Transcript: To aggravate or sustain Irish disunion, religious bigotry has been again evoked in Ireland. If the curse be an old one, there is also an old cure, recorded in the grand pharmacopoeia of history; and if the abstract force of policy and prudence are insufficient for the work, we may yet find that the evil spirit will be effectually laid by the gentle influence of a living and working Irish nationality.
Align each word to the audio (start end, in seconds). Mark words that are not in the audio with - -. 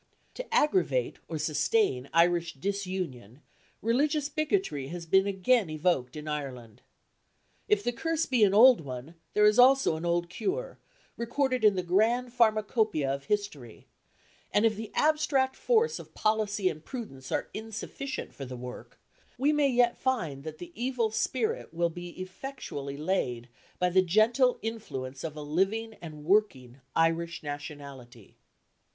To 0.33 0.51
aggravate 0.51 1.19
or 1.27 1.37
sustain 1.37 2.09
Irish 2.11 2.53
disunion, 2.53 3.43
religious 3.83 4.29
bigotry 4.29 4.87
has 4.87 5.05
been 5.05 5.27
again 5.27 5.69
evoked 5.69 6.15
in 6.15 6.27
Ireland. 6.27 6.81
If 7.67 7.83
the 7.83 7.91
curse 7.91 8.25
be 8.25 8.43
an 8.43 8.55
old 8.55 8.81
one, 8.83 9.13
there 9.35 9.45
is 9.45 9.59
also 9.59 9.97
an 9.97 10.03
old 10.03 10.27
cure, 10.27 10.79
recorded 11.17 11.63
in 11.63 11.75
the 11.75 11.83
grand 11.83 12.33
pharmacopoeia 12.33 13.13
of 13.13 13.25
history; 13.25 13.85
and 14.51 14.65
if 14.65 14.75
the 14.75 14.91
abstract 14.95 15.55
force 15.55 15.99
of 15.99 16.15
policy 16.15 16.67
and 16.67 16.83
prudence 16.83 17.31
are 17.31 17.49
insufficient 17.53 18.33
for 18.33 18.43
the 18.45 18.57
work, 18.57 18.99
we 19.37 19.53
may 19.53 19.67
yet 19.69 19.99
find 19.99 20.43
that 20.45 20.57
the 20.57 20.71
evil 20.73 21.11
spirit 21.11 21.71
will 21.71 21.91
be 21.91 22.19
effectually 22.19 22.97
laid 22.97 23.49
by 23.77 23.89
the 23.91 24.01
gentle 24.01 24.57
influence 24.63 25.23
of 25.23 25.35
a 25.35 25.43
living 25.43 25.93
and 26.01 26.25
working 26.25 26.81
Irish 26.95 27.43
nationality. 27.43 28.35